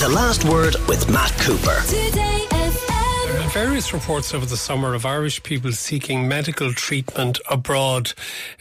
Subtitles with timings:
[0.00, 1.78] The Last Word with Matt Cooper.
[1.86, 3.52] Today FM.
[3.52, 8.14] Various reports over the summer of Irish people seeking medical treatment abroad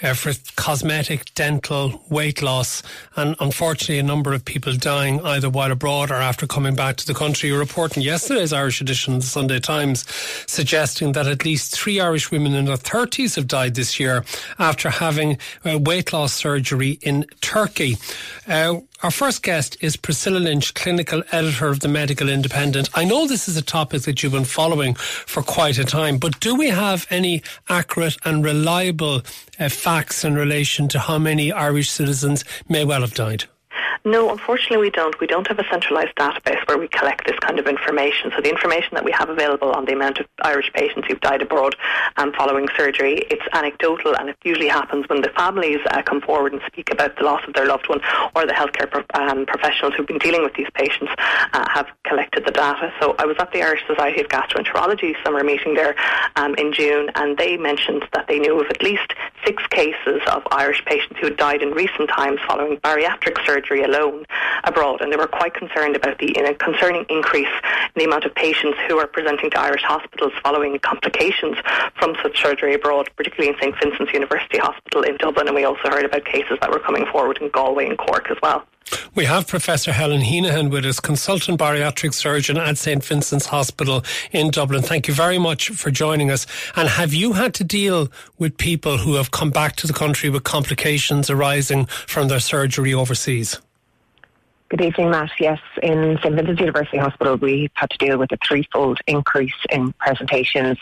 [0.03, 2.83] uh, for cosmetic, dental, weight loss,
[3.15, 7.07] and unfortunately, a number of people dying either while abroad or after coming back to
[7.07, 7.51] the country.
[7.51, 10.03] A report in yesterday's Irish edition of the Sunday Times
[10.45, 14.25] suggesting that at least three Irish women in their 30s have died this year
[14.57, 17.95] after having uh, weight loss surgery in Turkey.
[18.45, 22.89] Uh, our first guest is Priscilla Lynch, clinical editor of the Medical Independent.
[22.93, 26.39] I know this is a topic that you've been following for quite a time, but
[26.41, 29.21] do we have any accurate and reliable
[29.57, 33.45] uh, facts in relation to how many Irish citizens may well have died?
[34.05, 35.19] No, unfortunately, we don't.
[35.19, 38.31] We don't have a centralised database where we collect this kind of information.
[38.35, 41.41] So the information that we have available on the amount of Irish patients who've died
[41.41, 41.75] abroad
[42.15, 46.53] um, following surgery, it's anecdotal, and it usually happens when the families uh, come forward
[46.53, 47.99] and speak about the loss of their loved one,
[48.35, 51.11] or the healthcare pro- um, professionals who've been dealing with these patients
[51.53, 52.93] uh, have collected the data.
[53.01, 55.95] So I was at the Irish Society of Gastroenterology summer meeting there
[56.37, 59.13] um, in June, and they mentioned that they knew of at least
[59.45, 64.25] six cases of Irish patients who had died in recent times following bariatric surgery alone
[64.63, 67.53] abroad, and they were quite concerned about the in concerning increase
[67.95, 71.57] in the amount of patients who are presenting to Irish hospitals following complications
[71.97, 75.89] from such surgery abroad, particularly in St Vincent's University Hospital in Dublin, and we also
[75.89, 78.65] heard about cases that were coming forward in Galway and Cork as well.
[79.13, 84.49] We have Professor Helen Heneghan with us, consultant bariatric surgeon at St Vincent's Hospital in
[84.49, 84.81] Dublin.
[84.81, 86.47] Thank you very much for joining us.
[86.75, 90.29] And have you had to deal with people who have come back to the country
[90.29, 93.59] with complications arising from their surgery overseas?
[94.69, 95.31] Good evening, Matt.
[95.39, 99.93] Yes, in St Vincent's University Hospital, we had to deal with a threefold increase in
[99.93, 100.77] presentations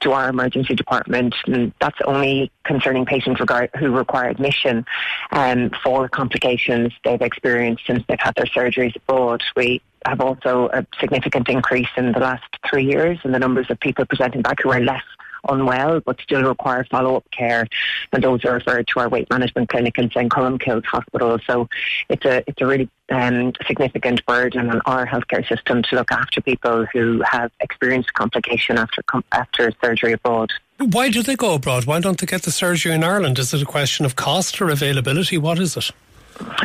[0.00, 4.84] to our emergency department, and that's only concerning patients regard, who require admission
[5.30, 9.40] um, for complications they've experienced since they've had their surgeries abroad.
[9.54, 13.78] We have also a significant increase in the last three years in the numbers of
[13.78, 15.04] people presenting back who are less
[15.48, 17.66] unwell but still require follow-up care
[18.12, 21.68] and those are referred to our weight management clinic in St Columcille's Hospital so
[22.08, 26.40] it's a it's a really um, significant burden on our healthcare system to look after
[26.40, 30.50] people who have experienced complication after after surgery abroad.
[30.78, 31.86] Why do they go abroad?
[31.86, 33.38] Why don't they get the surgery in Ireland?
[33.38, 35.38] Is it a question of cost or availability?
[35.38, 35.90] What is it?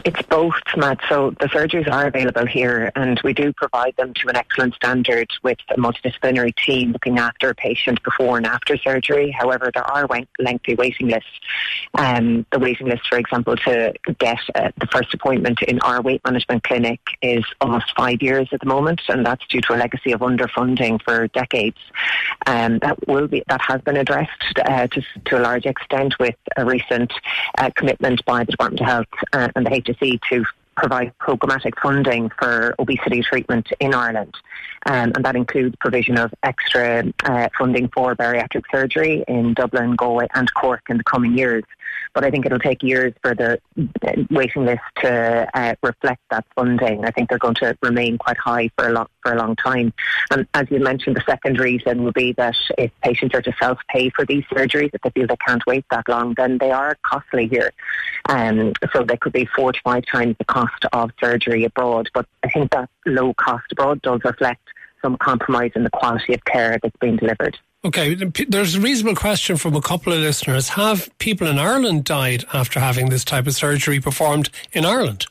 [0.06, 1.00] It's both, Matt.
[1.10, 5.30] So the surgeries are available here, and we do provide them to an excellent standard
[5.44, 9.32] with a multidisciplinary team looking after a patient before and after surgery.
[9.32, 10.08] However, there are
[10.40, 11.30] lengthy waiting lists.
[11.98, 16.22] Um, the waiting list, for example, to get uh, the first appointment in our weight
[16.26, 20.12] management clinic is almost five years at the moment, and that's due to a legacy
[20.12, 21.78] of underfunding for decades.
[22.46, 26.36] Um, that will be that has been addressed uh, to, to a large extent with
[26.58, 27.14] a recent
[27.58, 32.30] uh, commitment by the Department of Health uh, and the HSE to provide programmatic funding
[32.40, 34.36] for obesity treatment in Ireland.
[34.86, 40.28] Um, and that includes provision of extra uh, funding for bariatric surgery in Dublin, Galway
[40.36, 41.64] and Cork in the coming years.
[42.14, 46.46] But I think it'll take years for the uh, waiting list to uh, reflect that
[46.56, 47.06] funding.
[47.06, 49.94] I think they're going to remain quite high for a long, for a long time.
[50.32, 54.10] And as you mentioned, the second reason would be that if patients are to self-pay
[54.10, 57.48] for these surgeries, if they feel they can't wait that long, then they are costly
[57.48, 57.72] here.
[58.30, 62.10] Um, so they could be four to five times the cost of surgery abroad.
[62.14, 64.62] But I think that low cost abroad does reflect
[65.02, 67.58] some compromise in the quality of care that's being delivered.
[67.86, 68.16] Okay,
[68.48, 70.70] there's a reasonable question from a couple of listeners.
[70.70, 75.26] Have people in Ireland died after having this type of surgery performed in Ireland?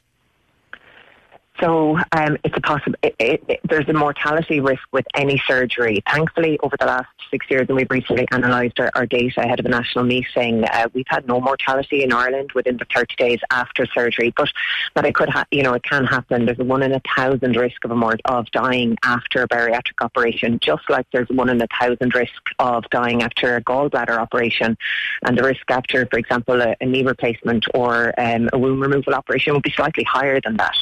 [1.62, 2.98] So um, it's a possible.
[3.04, 6.02] It, it, it, there's a mortality risk with any surgery.
[6.10, 9.66] Thankfully, over the last six years, and we've recently analysed our, our, data ahead of
[9.66, 13.86] a national meeting, uh, we've had no mortality in Ireland within the 30 days after
[13.86, 14.34] surgery.
[14.36, 14.48] But
[14.94, 16.46] but it could, ha- you know, it can happen.
[16.46, 20.02] There's a one in a thousand risk of a mort- of dying after a bariatric
[20.02, 24.76] operation, just like there's one in a thousand risk of dying after a gallbladder operation,
[25.24, 29.14] and the risk after, for example, a, a knee replacement or um, a womb removal
[29.14, 30.76] operation would be slightly higher than that.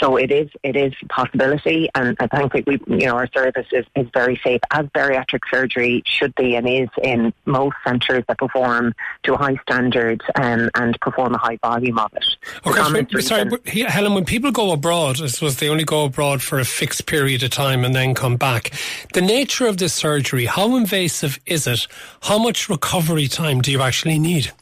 [0.00, 3.66] So it is it is a possibility, and I think we you know our service
[3.72, 8.38] is, is very safe as bariatric surgery should be and is in most centres that
[8.38, 8.94] perform
[9.24, 12.24] to a high standard um, and perform a high volume of it.
[12.66, 14.14] Okay, so, sorry, but, Helen.
[14.14, 17.50] When people go abroad, I suppose they only go abroad for a fixed period of
[17.50, 18.72] time and then come back.
[19.14, 21.86] The nature of this surgery, how invasive is it?
[22.22, 24.52] How much recovery time do you actually need?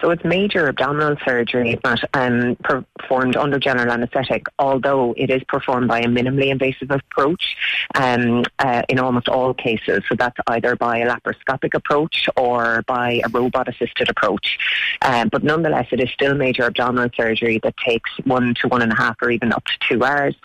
[0.00, 5.88] So it's major abdominal surgery that um, performed under general anaesthetic, although it is performed
[5.88, 7.56] by a minimally invasive approach
[7.96, 10.02] um, uh, in almost all cases.
[10.08, 14.58] So that's either by a laparoscopic approach or by a robot-assisted approach.
[15.02, 18.92] Um, but nonetheless, it is still major abdominal surgery that takes one to one and
[18.92, 20.36] a half or even up to two hours.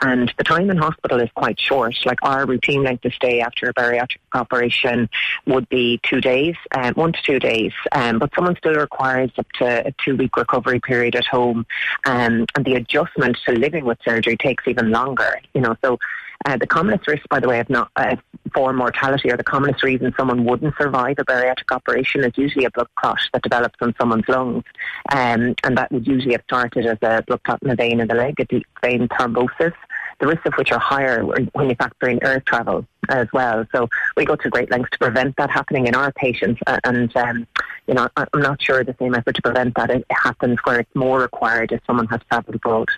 [0.00, 1.94] And the time in hospital is quite short.
[2.06, 5.10] Like our routine length of stay after a bariatric operation
[5.46, 7.72] would be two days, um, one to two days.
[7.92, 9.01] Um, but someone still requires
[9.38, 11.66] up to a two week recovery period at home.
[12.06, 15.98] Um, and the adjustment to living with surgery takes even longer, you know, so
[16.44, 18.16] uh, the commonest risk, by the way, of not uh,
[18.52, 22.70] for mortality, or the commonest reason someone wouldn't survive a bariatric operation, is usually a
[22.70, 24.64] blood clot that develops in someone's lungs,
[25.12, 28.08] um, and that would usually have started as a blood clot in a vein in
[28.08, 29.72] the leg, a deep vein thrombosis.
[30.20, 33.66] The risks of which are higher when you factor in air travel as well.
[33.72, 37.46] So we go to great lengths to prevent that happening in our patients, and um,
[37.86, 40.94] you know I'm not sure the same effort to prevent that it happens where it's
[40.94, 42.88] more required if someone has travelled abroad.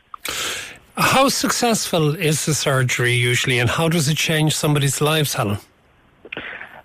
[0.96, 5.58] How successful is the surgery usually, and how does it change somebody's lives, Helen?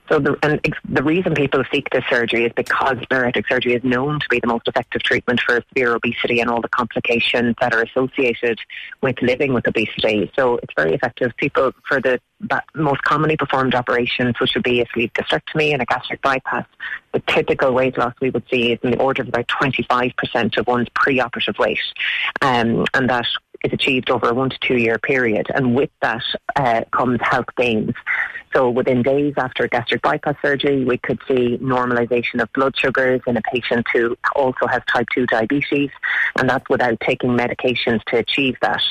[0.10, 0.60] So the, and
[0.90, 4.48] the reason people seek this surgery is because bariatric surgery is known to be the
[4.48, 8.60] most effective treatment for severe obesity and all the complications that are associated
[9.02, 10.32] with living with obesity.
[10.36, 11.32] So it's very effective.
[11.38, 12.20] People for the
[12.74, 16.66] most commonly performed operations, which would be a sleeve gastrectomy and a gastric bypass,
[17.14, 20.68] the typical weight loss we would see is in the order of about 25% of
[20.68, 21.80] one's pre-operative weight.
[22.42, 23.26] Um, and that
[23.64, 25.48] is achieved over a one to two year period.
[25.54, 26.24] And with that
[26.56, 27.94] uh, comes health gains.
[28.54, 33.38] So within days after gastric bypass surgery, we could see normalisation of blood sugars in
[33.38, 35.92] a patient who also has type 2 diabetes,
[36.38, 38.82] and that's without taking medications to achieve that.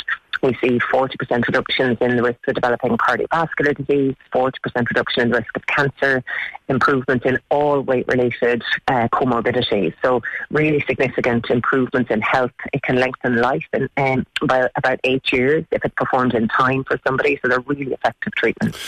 [0.42, 5.38] We see 40% reductions in the risk of developing cardiovascular disease, 40% reduction in the
[5.38, 6.22] risk of cancer,
[6.68, 9.94] improvements in all weight-related uh, comorbidities.
[10.02, 12.52] So really significant improvements in health.
[12.72, 16.84] It can lengthen life in, um, by about eight years if it performs in time
[16.84, 17.38] for somebody.
[17.42, 18.78] So they're really effective treatments.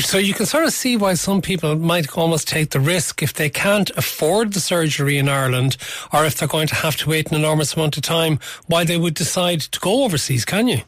[0.00, 3.34] So you can sort of see why some people might almost take the risk if
[3.34, 5.76] they can't afford the surgery in Ireland
[6.12, 8.96] or if they're going to have to wait an enormous amount of time, why they
[8.96, 10.82] would decide to go overseas, can you?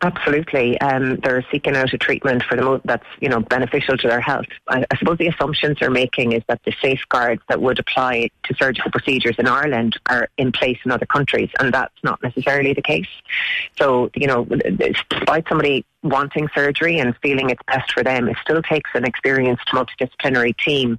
[0.00, 4.06] Absolutely, um, they're seeking out a treatment for the them that's you know beneficial to
[4.06, 4.46] their health.
[4.68, 8.54] I, I, suppose the assumptions they're making is that the safeguards that would apply to
[8.54, 12.82] surgical procedures in Ireland are in place in other countries, and that's not necessarily the
[12.82, 13.08] case.
[13.76, 18.62] So you know, despite somebody wanting surgery and feeling it's best for them, it still
[18.62, 20.98] takes an experienced multidisciplinary team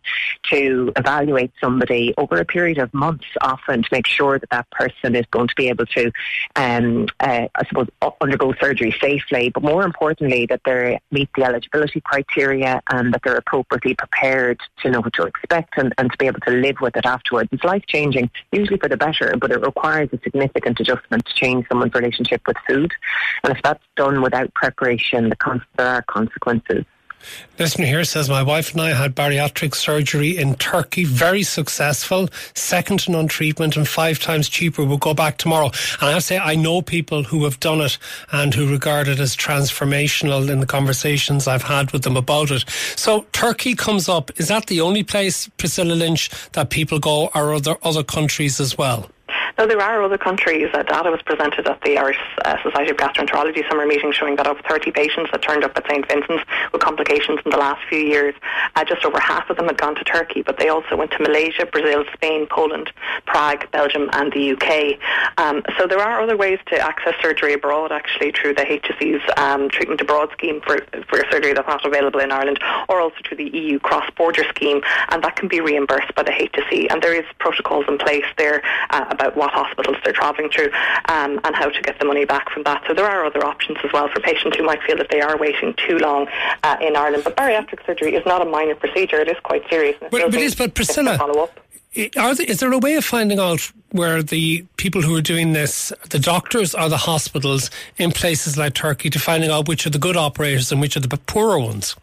[0.50, 5.16] to evaluate somebody over a period of months often to make sure that that person
[5.16, 6.12] is going to be able to,
[6.56, 7.88] um, uh, I suppose,
[8.22, 13.38] undergo surgery safely, but more importantly, that they meet the eligibility criteria and that they're
[13.38, 16.98] appropriately prepared to know what to expect and, and to be able to live with
[16.98, 17.50] it afterwards.
[17.52, 21.68] It's life changing, usually for the better, but it requires a significant adjustment to change
[21.69, 22.92] someone's relationship with food.
[23.44, 26.86] And if that's done without preparation, the con- there are consequences.
[27.58, 33.02] Listen here says my wife and I had bariatric surgery in Turkey, very successful, second
[33.02, 34.86] to none treatment and five times cheaper.
[34.86, 35.72] We'll go back tomorrow.
[36.00, 37.98] And I say, I know people who have done it
[38.32, 42.64] and who regard it as transformational in the conversations I've had with them about it.
[42.96, 44.32] So Turkey comes up.
[44.40, 48.62] Is that the only place, Priscilla Lynch, that people go, or are there other countries
[48.62, 49.10] as well?
[49.60, 50.70] No, there are other countries.
[50.74, 52.16] Uh, data was presented at the Irish
[52.46, 55.86] uh, Society of Gastroenterology summer meeting showing that of 30 patients that turned up at
[55.86, 58.34] St Vincent's with complications in the last few years,
[58.78, 61.22] uh, just over half of them had gone to Turkey, but they also went to
[61.22, 62.90] Malaysia, Brazil, Spain, Poland,
[63.26, 64.98] Prague, Belgium, and the UK.
[65.38, 69.68] Um, so there are other ways to access surgery abroad, actually, through the HSE's um,
[69.68, 70.78] treatment abroad scheme for,
[71.10, 74.80] for surgery that's not available in Ireland, or also through the EU cross-border scheme,
[75.10, 76.88] and that can be reimbursed by the HSE.
[76.90, 80.72] And there is protocols in place there uh, about what hospitals they're travelling through
[81.06, 82.84] um, and how to get the money back from that.
[82.88, 85.38] So there are other options as well for patients who might feel that they are
[85.38, 86.28] waiting too long
[86.64, 87.24] uh, in Ireland.
[87.24, 89.96] But bariatric surgery is not a minor procedure; it is quite serious.
[90.00, 91.60] But, but, is, but Priscilla, follow up.
[91.94, 95.92] There, is there a way of finding out where the people who are doing this,
[96.10, 100.00] the doctors or the hospitals in places like Turkey, to finding out which are the
[100.00, 101.96] good operators and which are the poorer ones?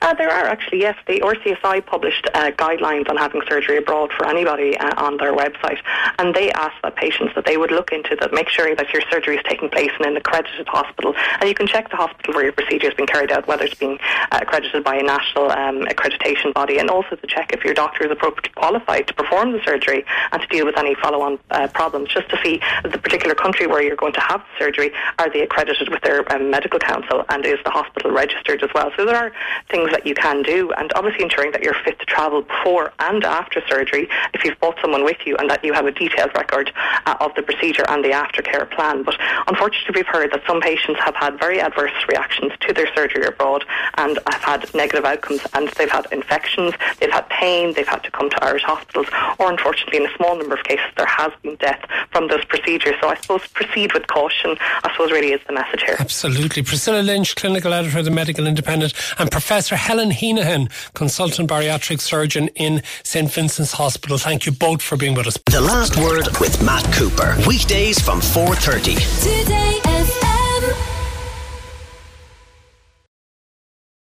[0.00, 0.96] Uh, there are actually, yes.
[1.06, 5.78] The RCSI published uh, guidelines on having surgery abroad for anybody uh, on their website,
[6.18, 9.02] and they asked that patients that they would look into that, make sure that your
[9.10, 12.44] surgery is taking place in an accredited hospital, and you can check the hospital where
[12.44, 13.98] your procedure has been carried out, whether it's being
[14.30, 18.04] uh, accredited by a national um, accreditation body, and also to check if your doctor
[18.04, 22.08] is appropriately qualified to perform the surgery and to deal with any follow-on uh, problems,
[22.08, 25.40] just to see the particular country where you're going to have the surgery, are they
[25.40, 28.90] accredited with their um, medical council, and is the hospital registered as well?
[28.96, 29.32] So there are
[29.70, 32.92] things things that you can do, and obviously ensuring that you're fit to travel before
[33.00, 36.30] and after surgery if you've brought someone with you and that you have a detailed
[36.34, 36.72] record
[37.06, 39.02] uh, of the procedure and the aftercare plan.
[39.02, 39.16] But
[39.46, 43.64] unfortunately, we've heard that some patients have had very adverse reactions to their surgery abroad
[43.96, 48.10] and have had negative outcomes, and they've had infections, they've had pain, they've had to
[48.10, 49.06] come to Irish hospitals,
[49.38, 52.94] or unfortunately, in a small number of cases, there has been death from those procedures.
[53.00, 55.96] So I suppose proceed with caution, I suppose, really is the message here.
[55.98, 56.62] Absolutely.
[56.62, 62.48] Priscilla Lynch, clinical editor of the Medical Independent, and Professor Helen Heneghan, consultant bariatric surgeon
[62.48, 63.32] in St.
[63.32, 64.18] Vincent's Hospital.
[64.18, 65.38] Thank you both for being with us.
[65.46, 67.36] The last word with Matt Cooper.
[67.46, 68.98] Weekdays from 4.30.
[69.22, 69.97] Today